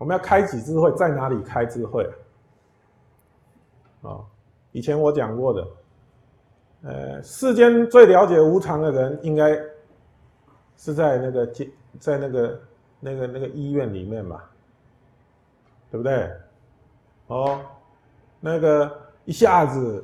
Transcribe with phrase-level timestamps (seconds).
[0.00, 2.10] 我们要开几智慧，在哪里开智慧
[4.00, 4.16] 啊？
[4.72, 5.68] 以前我讲过的，
[6.84, 9.60] 呃，世间最了解无常的人，应该
[10.78, 11.46] 是在那个
[11.98, 12.60] 在那个
[12.98, 14.40] 那个那个医院里面嘛，
[15.90, 16.30] 对不对？
[17.26, 17.60] 哦，
[18.40, 18.90] 那个
[19.26, 20.02] 一下子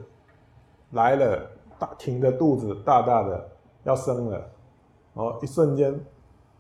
[0.91, 3.49] 来了，大挺着肚子大大的
[3.85, 4.51] 要生了，
[5.15, 5.99] 哦，一瞬间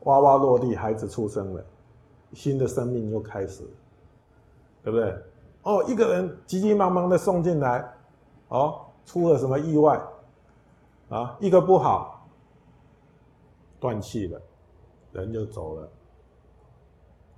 [0.05, 1.63] 哇哇落地，孩子出生了。
[2.37, 3.65] 新的生命又开始，
[4.85, 5.17] 对不对？
[5.63, 7.83] 哦，一个人急急忙忙的送进来，
[8.49, 9.99] 哦，出了什么意外？
[11.09, 12.29] 啊，一个不好，
[13.81, 14.41] 断气了，
[15.13, 15.89] 人就走了。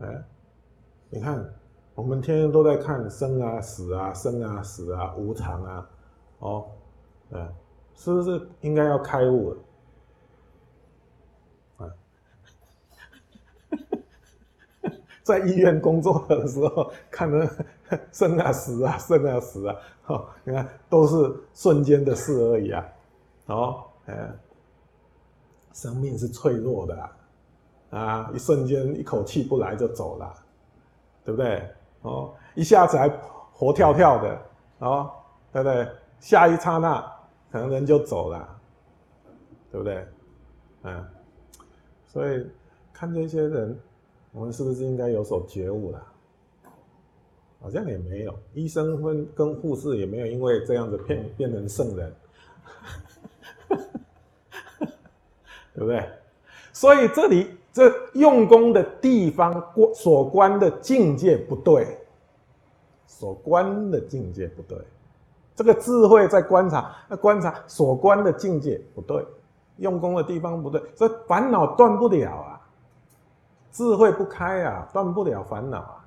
[0.01, 0.25] 哎，
[1.11, 1.49] 你看，
[1.95, 5.91] 我们天天都在看生啊死啊生啊死啊无常啊，
[6.41, 6.67] 哦，
[7.31, 7.49] 嗯，
[7.95, 9.57] 是不是应该要开悟了？
[15.29, 17.47] 在医院工作的时候，看着
[18.11, 19.77] 生啊死啊生啊死啊，
[20.07, 22.89] 哦，你看都是瞬间的事而已啊，
[23.45, 24.31] 哦，哎，
[25.75, 27.11] 生命是脆弱的，
[27.91, 30.35] 啊，一瞬间一口气不来就走了，
[31.27, 31.69] 对不对？
[32.01, 33.07] 哦，一下子还
[33.53, 34.41] 活跳跳的，
[34.79, 35.11] 哦，
[35.53, 35.87] 对不对？
[36.21, 37.01] 下一刹那
[37.53, 38.49] 可能人就走了，
[39.71, 40.07] 对不对？
[40.85, 41.07] 嗯，
[42.07, 42.51] 所以
[42.95, 43.79] 看这些人。
[44.33, 46.03] 我们是不是应该有所觉悟了？
[47.61, 52.15] 好像也没有，医生跟跟护士也没有因为这样子变变成圣人，
[55.75, 56.09] 对不对？
[56.73, 61.99] 所以这里这用功的地方观所观的境界不对，
[63.09, 64.79] 所观的境界不对，
[65.57, 69.27] 这个智慧在观察，那观察所观的境界不对，
[69.79, 72.58] 用功的地方不对，所以烦恼断不了啊。
[73.79, 76.05] 智慧不开啊，断不了烦恼啊。